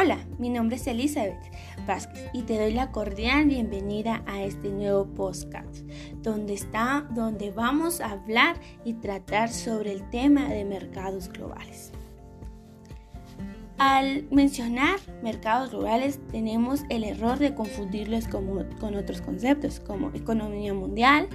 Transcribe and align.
Hola, 0.00 0.16
mi 0.38 0.48
nombre 0.48 0.76
es 0.76 0.86
Elizabeth 0.86 1.36
Vázquez 1.86 2.30
y 2.32 2.40
te 2.44 2.58
doy 2.58 2.72
la 2.72 2.90
cordial 2.90 3.44
bienvenida 3.44 4.22
a 4.26 4.42
este 4.42 4.70
nuevo 4.70 5.04
podcast 5.04 5.76
donde 6.22 6.54
está 6.54 7.06
donde 7.10 7.50
vamos 7.50 8.00
a 8.00 8.12
hablar 8.12 8.56
y 8.82 8.94
tratar 8.94 9.50
sobre 9.50 9.92
el 9.92 10.08
tema 10.08 10.48
de 10.48 10.64
mercados 10.64 11.28
globales. 11.28 11.92
Al 13.76 14.26
mencionar 14.30 14.98
mercados 15.22 15.70
globales 15.70 16.18
tenemos 16.32 16.80
el 16.88 17.04
error 17.04 17.38
de 17.38 17.54
confundirlos 17.54 18.26
con, 18.26 18.46
con 18.80 18.94
otros 18.94 19.20
conceptos 19.20 19.80
como 19.80 20.12
economía 20.14 20.72
mundial, 20.72 21.28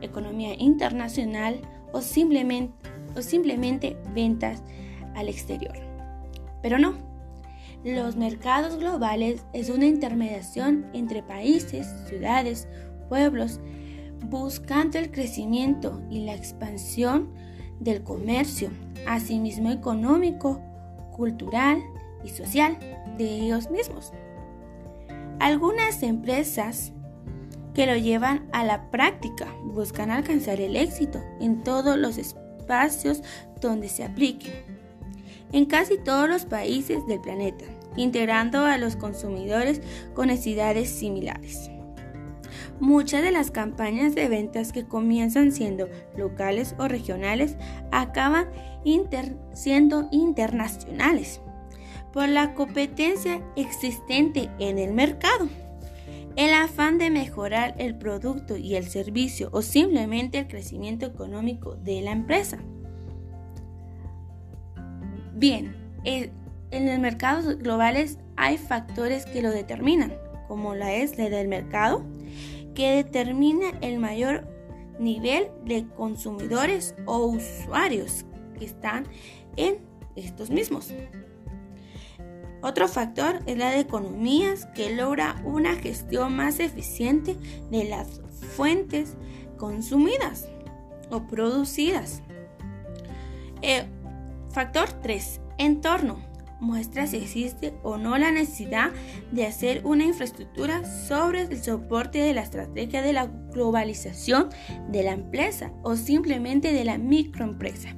economía 0.00 0.54
internacional 0.58 1.60
o 1.92 2.00
simplemente, 2.00 2.72
o 3.14 3.20
simplemente 3.20 3.98
ventas 4.14 4.62
al 5.14 5.28
exterior. 5.28 5.76
Pero 6.62 6.78
no, 6.78 7.07
los 7.84 8.16
mercados 8.16 8.76
globales 8.78 9.44
es 9.52 9.70
una 9.70 9.86
intermediación 9.86 10.86
entre 10.92 11.22
países, 11.22 11.86
ciudades, 12.08 12.68
pueblos, 13.08 13.60
buscando 14.24 14.98
el 14.98 15.10
crecimiento 15.10 16.02
y 16.10 16.24
la 16.24 16.34
expansión 16.34 17.32
del 17.80 18.02
comercio, 18.02 18.70
asimismo 19.06 19.70
económico, 19.70 20.60
cultural 21.16 21.82
y 22.24 22.28
social 22.30 22.78
de 23.16 23.24
ellos 23.24 23.70
mismos. 23.70 24.12
Algunas 25.38 26.02
empresas 26.02 26.92
que 27.74 27.86
lo 27.86 27.96
llevan 27.96 28.48
a 28.52 28.64
la 28.64 28.90
práctica 28.90 29.46
buscan 29.64 30.10
alcanzar 30.10 30.60
el 30.60 30.74
éxito 30.74 31.22
en 31.40 31.62
todos 31.62 31.96
los 31.96 32.18
espacios 32.18 33.22
donde 33.60 33.88
se 33.88 34.04
apliquen 34.04 34.77
en 35.52 35.66
casi 35.66 35.98
todos 35.98 36.28
los 36.28 36.44
países 36.44 37.06
del 37.06 37.20
planeta, 37.20 37.64
integrando 37.96 38.64
a 38.64 38.78
los 38.78 38.96
consumidores 38.96 39.80
con 40.14 40.28
necesidades 40.28 40.90
similares. 40.90 41.70
Muchas 42.80 43.22
de 43.22 43.32
las 43.32 43.50
campañas 43.50 44.14
de 44.14 44.28
ventas 44.28 44.72
que 44.72 44.86
comienzan 44.86 45.50
siendo 45.50 45.88
locales 46.16 46.74
o 46.78 46.86
regionales 46.86 47.56
acaban 47.90 48.46
siendo 49.52 50.08
internacionales 50.12 51.40
por 52.12 52.28
la 52.28 52.54
competencia 52.54 53.42
existente 53.56 54.48
en 54.58 54.78
el 54.78 54.92
mercado. 54.92 55.48
El 56.36 56.54
afán 56.54 56.98
de 56.98 57.10
mejorar 57.10 57.74
el 57.78 57.96
producto 57.96 58.56
y 58.56 58.76
el 58.76 58.88
servicio 58.88 59.48
o 59.52 59.60
simplemente 59.60 60.38
el 60.38 60.46
crecimiento 60.46 61.06
económico 61.06 61.74
de 61.74 62.00
la 62.00 62.12
empresa. 62.12 62.58
Bien, 65.38 65.72
en 66.02 66.32
los 66.72 66.98
mercados 66.98 67.58
globales 67.58 68.18
hay 68.34 68.58
factores 68.58 69.24
que 69.24 69.40
lo 69.40 69.52
determinan, 69.52 70.12
como 70.48 70.74
la 70.74 70.92
es 70.94 71.16
la 71.16 71.30
del 71.30 71.46
mercado, 71.46 72.04
que 72.74 72.96
determina 72.96 73.70
el 73.80 74.00
mayor 74.00 74.48
nivel 74.98 75.48
de 75.64 75.86
consumidores 75.96 76.96
o 77.06 77.26
usuarios 77.26 78.24
que 78.58 78.64
están 78.64 79.06
en 79.54 79.78
estos 80.16 80.50
mismos. 80.50 80.92
Otro 82.60 82.88
factor 82.88 83.38
es 83.46 83.56
la 83.56 83.70
de 83.70 83.78
economías 83.78 84.66
que 84.74 84.92
logra 84.92 85.40
una 85.44 85.76
gestión 85.76 86.34
más 86.34 86.58
eficiente 86.58 87.36
de 87.70 87.84
las 87.84 88.20
fuentes 88.56 89.16
consumidas 89.56 90.48
o 91.10 91.28
producidas. 91.28 92.22
Eh, 93.62 93.86
Factor 94.50 94.90
3. 95.02 95.40
Entorno. 95.58 96.16
Muestra 96.60 97.06
si 97.06 97.18
existe 97.18 97.74
o 97.84 97.98
no 97.98 98.18
la 98.18 98.32
necesidad 98.32 98.90
de 99.30 99.46
hacer 99.46 99.82
una 99.84 100.04
infraestructura 100.04 100.84
sobre 100.84 101.42
el 101.42 101.62
soporte 101.62 102.18
de 102.18 102.34
la 102.34 102.42
estrategia 102.42 103.00
de 103.00 103.12
la 103.12 103.26
globalización 103.26 104.48
de 104.88 105.04
la 105.04 105.12
empresa 105.12 105.70
o 105.82 105.94
simplemente 105.94 106.72
de 106.72 106.84
la 106.84 106.98
microempresa. 106.98 107.90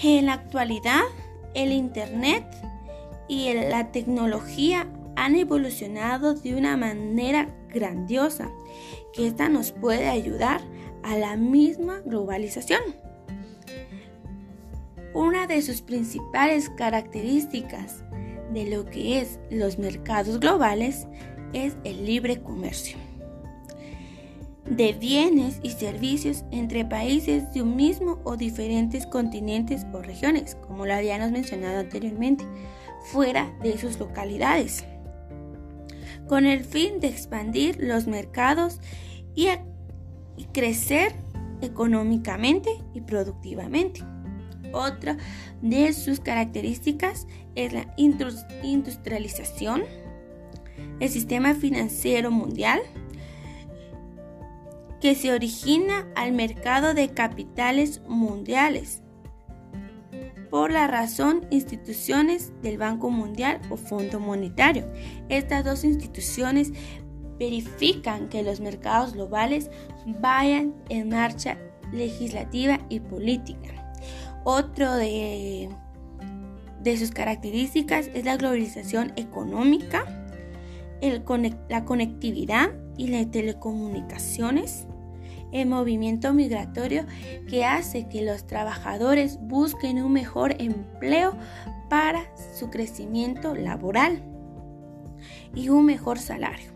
En 0.00 0.26
la 0.26 0.34
actualidad, 0.34 1.02
el 1.54 1.72
Internet 1.72 2.44
y 3.26 3.52
la 3.54 3.90
tecnología 3.90 4.86
han 5.16 5.34
evolucionado 5.34 6.34
de 6.34 6.54
una 6.54 6.76
manera 6.76 7.48
grandiosa 7.70 8.52
que 9.12 9.26
esta 9.26 9.48
nos 9.48 9.72
puede 9.72 10.08
ayudar 10.08 10.60
a 11.02 11.16
la 11.16 11.36
misma 11.36 12.00
globalización. 12.04 13.07
Una 15.14 15.46
de 15.46 15.62
sus 15.62 15.82
principales 15.82 16.70
características 16.70 18.04
de 18.52 18.70
lo 18.70 18.84
que 18.84 19.20
es 19.20 19.38
los 19.50 19.78
mercados 19.78 20.40
globales 20.40 21.06
es 21.52 21.76
el 21.84 22.04
libre 22.04 22.42
comercio 22.42 22.98
de 24.70 24.92
bienes 24.92 25.60
y 25.62 25.70
servicios 25.70 26.44
entre 26.50 26.84
países 26.84 27.52
de 27.52 27.62
un 27.62 27.76
mismo 27.76 28.20
o 28.24 28.36
diferentes 28.36 29.06
continentes 29.06 29.86
o 29.92 30.02
regiones, 30.02 30.56
como 30.66 30.86
lo 30.86 30.94
habíamos 30.94 31.30
mencionado 31.30 31.78
anteriormente, 31.78 32.44
fuera 33.12 33.50
de 33.62 33.78
sus 33.78 33.98
localidades, 33.98 34.84
con 36.26 36.44
el 36.44 36.64
fin 36.64 37.00
de 37.00 37.08
expandir 37.08 37.78
los 37.80 38.06
mercados 38.06 38.80
y, 39.34 39.48
y 40.36 40.44
crecer 40.52 41.14
económicamente 41.62 42.70
y 42.94 43.00
productivamente. 43.00 44.02
Otra 44.72 45.16
de 45.62 45.92
sus 45.92 46.20
características 46.20 47.26
es 47.54 47.72
la 47.72 47.94
industrialización, 47.96 49.82
el 51.00 51.08
sistema 51.08 51.54
financiero 51.54 52.30
mundial, 52.30 52.80
que 55.00 55.14
se 55.14 55.32
origina 55.32 56.06
al 56.16 56.32
mercado 56.32 56.92
de 56.92 57.10
capitales 57.10 58.02
mundiales 58.08 59.02
por 60.50 60.72
la 60.72 60.86
razón 60.86 61.46
instituciones 61.50 62.52
del 62.62 62.78
Banco 62.78 63.10
Mundial 63.10 63.60
o 63.70 63.76
Fondo 63.76 64.18
Monetario. 64.18 64.90
Estas 65.28 65.64
dos 65.64 65.84
instituciones 65.84 66.72
verifican 67.38 68.28
que 68.28 68.42
los 68.42 68.60
mercados 68.60 69.12
globales 69.12 69.70
vayan 70.20 70.74
en 70.88 71.10
marcha 71.10 71.58
legislativa 71.92 72.80
y 72.88 73.00
política. 73.00 73.87
Otro 74.50 74.94
de, 74.94 75.68
sus 76.98 77.10
características 77.10 78.08
es 78.14 78.24
la 78.24 78.38
globalización 78.38 79.12
económica, 79.16 80.06
la 81.68 81.84
conectividad 81.84 82.70
y 82.96 83.08
las 83.08 83.30
telecomunicaciones, 83.30 84.86
el 85.52 85.68
movimiento 85.68 86.32
migratorio 86.32 87.04
que 87.46 87.66
hace 87.66 88.08
que 88.08 88.22
los 88.22 88.46
trabajadores 88.46 89.38
busquen 89.38 90.02
un 90.02 90.14
mejor 90.14 90.54
empleo 90.58 91.34
para 91.90 92.34
su 92.54 92.70
crecimiento 92.70 93.54
laboral 93.54 94.22
y 95.54 95.68
un 95.68 95.84
mejor 95.84 96.18
salario. 96.18 96.72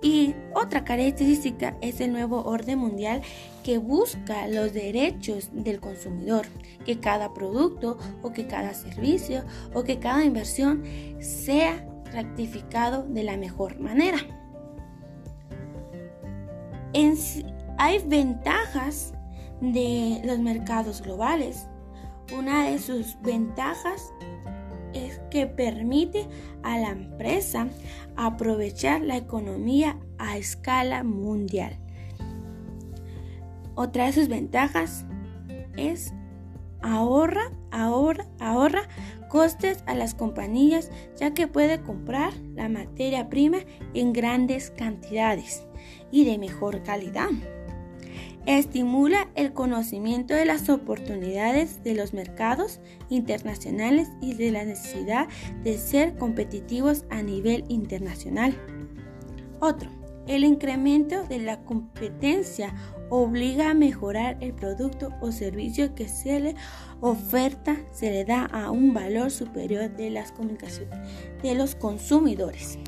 Y 0.00 0.36
otra 0.60 0.84
característica 0.84 1.76
es 1.80 2.00
el 2.00 2.12
nuevo 2.12 2.42
orden 2.42 2.78
mundial 2.78 3.22
que 3.64 3.78
busca 3.78 4.46
los 4.48 4.72
derechos 4.72 5.50
del 5.52 5.80
consumidor, 5.80 6.46
que 6.84 7.00
cada 7.00 7.32
producto 7.32 7.98
o 8.22 8.32
que 8.32 8.46
cada 8.46 8.74
servicio 8.74 9.44
o 9.74 9.84
que 9.84 9.98
cada 9.98 10.24
inversión 10.24 10.84
sea 11.20 11.86
rectificado 12.12 13.04
de 13.04 13.24
la 13.24 13.36
mejor 13.36 13.78
manera. 13.80 14.18
hay 17.78 17.98
ventajas 18.06 19.14
de 19.60 20.20
los 20.24 20.38
mercados 20.38 21.00
globales. 21.00 21.66
Una 22.36 22.68
de 22.68 22.78
sus 22.78 23.20
ventajas 23.22 24.12
que 25.30 25.46
permite 25.46 26.26
a 26.62 26.78
la 26.78 26.90
empresa 26.90 27.68
aprovechar 28.16 29.00
la 29.00 29.16
economía 29.16 29.98
a 30.18 30.36
escala 30.36 31.04
mundial. 31.04 31.78
Otra 33.74 34.06
de 34.06 34.12
sus 34.12 34.28
ventajas 34.28 35.06
es 35.76 36.12
ahorra, 36.82 37.52
ahorra, 37.70 38.26
ahorra 38.38 38.82
costes 39.28 39.82
a 39.86 39.94
las 39.94 40.14
compañías 40.14 40.90
ya 41.16 41.32
que 41.32 41.46
puede 41.46 41.80
comprar 41.80 42.34
la 42.54 42.68
materia 42.68 43.30
prima 43.30 43.58
en 43.94 44.12
grandes 44.12 44.70
cantidades 44.70 45.64
y 46.10 46.24
de 46.24 46.36
mejor 46.36 46.82
calidad. 46.82 47.30
Estimula 48.46 49.28
el 49.34 49.52
conocimiento 49.52 50.34
de 50.34 50.44
las 50.46 50.68
oportunidades 50.70 51.84
de 51.84 51.94
los 51.94 52.14
mercados 52.14 52.80
internacionales 53.08 54.08
y 54.20 54.34
de 54.34 54.50
la 54.50 54.64
necesidad 54.64 55.28
de 55.62 55.76
ser 55.76 56.16
competitivos 56.16 57.04
a 57.10 57.22
nivel 57.22 57.64
internacional. 57.68 58.56
Otro, 59.60 59.90
El 60.26 60.44
incremento 60.44 61.24
de 61.24 61.40
la 61.40 61.64
competencia 61.64 62.72
obliga 63.08 63.70
a 63.70 63.74
mejorar 63.74 64.36
el 64.40 64.52
producto 64.52 65.12
o 65.20 65.32
servicio 65.32 65.94
que 65.96 66.08
se 66.08 66.38
le 66.38 66.54
oferta, 67.00 67.76
se 67.90 68.10
le 68.10 68.24
da 68.24 68.44
a 68.44 68.70
un 68.70 68.94
valor 68.94 69.32
superior 69.32 69.90
de 69.90 70.10
las 70.10 70.30
comunicaciones 70.30 70.96
de 71.42 71.54
los 71.56 71.74
consumidores. 71.74 72.78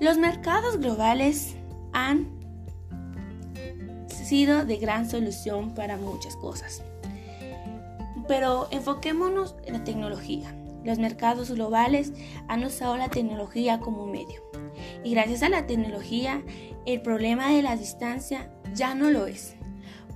Los 0.00 0.18
mercados 0.18 0.78
globales 0.78 1.54
han 1.92 2.37
sido 4.28 4.64
de 4.64 4.76
gran 4.76 5.08
solución 5.08 5.74
para 5.74 5.96
muchas 5.96 6.36
cosas. 6.36 6.82
Pero 8.26 8.68
enfoquémonos 8.70 9.56
en 9.64 9.72
la 9.72 9.84
tecnología. 9.84 10.54
Los 10.84 10.98
mercados 10.98 11.50
globales 11.50 12.12
han 12.46 12.64
usado 12.64 12.96
la 12.96 13.08
tecnología 13.08 13.80
como 13.80 14.06
medio. 14.06 14.42
Y 15.02 15.12
gracias 15.12 15.42
a 15.42 15.48
la 15.48 15.66
tecnología, 15.66 16.42
el 16.86 17.00
problema 17.00 17.52
de 17.52 17.62
la 17.62 17.76
distancia 17.76 18.50
ya 18.74 18.94
no 18.94 19.10
lo 19.10 19.26
es, 19.26 19.56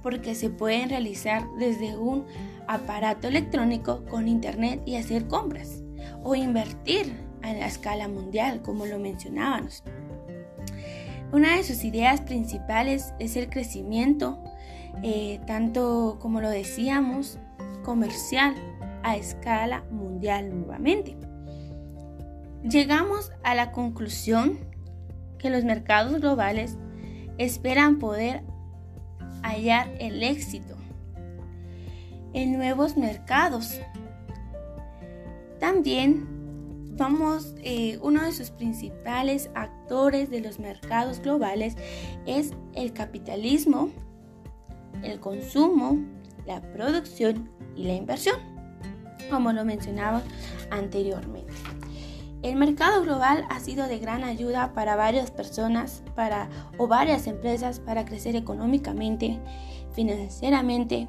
porque 0.02 0.34
se 0.34 0.50
pueden 0.50 0.90
realizar 0.90 1.44
desde 1.58 1.96
un 1.96 2.26
aparato 2.68 3.28
electrónico 3.28 4.04
con 4.06 4.28
internet 4.28 4.82
y 4.86 4.96
hacer 4.96 5.26
compras, 5.26 5.82
o 6.22 6.34
invertir 6.34 7.12
a 7.42 7.52
la 7.52 7.66
escala 7.66 8.08
mundial, 8.08 8.62
como 8.62 8.86
lo 8.86 8.98
mencionábamos. 8.98 9.82
Una 11.32 11.56
de 11.56 11.64
sus 11.64 11.82
ideas 11.82 12.20
principales 12.20 13.14
es 13.18 13.36
el 13.36 13.48
crecimiento, 13.48 14.38
eh, 15.02 15.40
tanto 15.46 16.18
como 16.20 16.42
lo 16.42 16.50
decíamos, 16.50 17.38
comercial 17.82 18.54
a 19.02 19.16
escala 19.16 19.82
mundial 19.90 20.50
nuevamente. 20.50 21.16
Llegamos 22.62 23.32
a 23.42 23.54
la 23.54 23.72
conclusión 23.72 24.58
que 25.38 25.48
los 25.48 25.64
mercados 25.64 26.20
globales 26.20 26.76
esperan 27.38 27.98
poder 27.98 28.42
hallar 29.42 29.90
el 30.00 30.22
éxito 30.22 30.76
en 32.34 32.52
nuevos 32.52 32.98
mercados. 32.98 33.80
También 35.58 36.31
vamos, 36.96 37.54
eh, 37.62 37.98
uno 38.02 38.22
de 38.22 38.32
sus 38.32 38.50
principales 38.50 39.50
actores 39.54 40.30
de 40.30 40.40
los 40.40 40.58
mercados 40.58 41.20
globales 41.20 41.76
es 42.26 42.52
el 42.74 42.92
capitalismo, 42.92 43.90
el 45.02 45.20
consumo, 45.20 45.98
la 46.46 46.60
producción 46.72 47.50
y 47.76 47.84
la 47.84 47.94
inversión, 47.94 48.36
como 49.30 49.52
lo 49.52 49.64
mencionaba 49.64 50.22
anteriormente. 50.70 51.52
El 52.42 52.56
mercado 52.56 53.02
global 53.02 53.46
ha 53.50 53.60
sido 53.60 53.86
de 53.86 54.00
gran 54.00 54.24
ayuda 54.24 54.72
para 54.74 54.96
varias 54.96 55.30
personas 55.30 56.02
para, 56.16 56.50
o 56.76 56.88
varias 56.88 57.28
empresas 57.28 57.78
para 57.78 58.04
crecer 58.04 58.34
económicamente, 58.34 59.38
financieramente, 59.94 61.08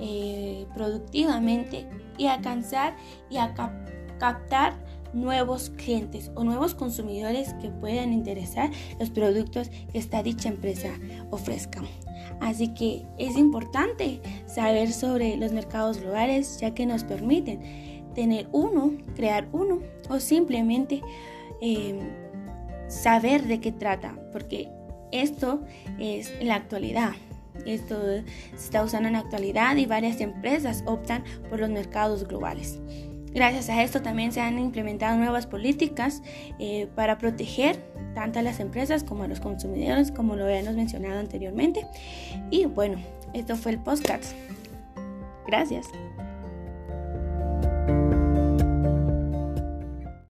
eh, 0.00 0.66
productivamente 0.74 1.88
y 2.18 2.26
alcanzar 2.26 2.94
y 3.30 3.38
a 3.38 3.54
captar 4.18 4.74
nuevos 5.16 5.70
clientes 5.70 6.30
o 6.34 6.44
nuevos 6.44 6.74
consumidores 6.74 7.54
que 7.54 7.70
puedan 7.70 8.12
interesar 8.12 8.70
los 9.00 9.10
productos 9.10 9.70
que 9.90 9.98
esta 9.98 10.22
dicha 10.22 10.48
empresa 10.48 10.90
ofrezca. 11.30 11.82
Así 12.40 12.74
que 12.74 13.02
es 13.18 13.36
importante 13.36 14.20
saber 14.46 14.92
sobre 14.92 15.36
los 15.36 15.52
mercados 15.52 15.98
globales 15.98 16.58
ya 16.60 16.74
que 16.74 16.86
nos 16.86 17.04
permiten 17.04 18.04
tener 18.14 18.48
uno, 18.52 18.92
crear 19.14 19.48
uno 19.52 19.80
o 20.08 20.20
simplemente 20.20 21.02
em, 21.60 21.98
saber 22.88 23.44
de 23.44 23.60
qué 23.60 23.72
trata, 23.72 24.18
porque 24.32 24.68
esto 25.12 25.62
es 25.98 26.32
la 26.42 26.56
actualidad. 26.56 27.12
Esto 27.64 27.98
se 28.02 28.24
está 28.54 28.84
usando 28.84 29.08
en 29.08 29.14
la 29.14 29.20
actualidad 29.20 29.76
y 29.76 29.86
varias 29.86 30.20
empresas 30.20 30.84
optan 30.86 31.24
por 31.48 31.58
los 31.58 31.70
mercados 31.70 32.28
globales. 32.28 32.78
Gracias 33.36 33.68
a 33.68 33.82
esto 33.82 34.00
también 34.00 34.32
se 34.32 34.40
han 34.40 34.58
implementado 34.58 35.18
nuevas 35.18 35.46
políticas 35.46 36.22
eh, 36.58 36.88
para 36.94 37.18
proteger 37.18 37.76
tanto 38.14 38.38
a 38.38 38.42
las 38.42 38.60
empresas 38.60 39.04
como 39.04 39.24
a 39.24 39.28
los 39.28 39.40
consumidores, 39.40 40.10
como 40.10 40.36
lo 40.36 40.46
habíamos 40.46 40.74
mencionado 40.74 41.20
anteriormente. 41.20 41.86
Y 42.50 42.64
bueno, 42.64 42.96
esto 43.34 43.54
fue 43.56 43.72
el 43.72 43.78
podcast. 43.78 44.32
Gracias. 45.46 45.86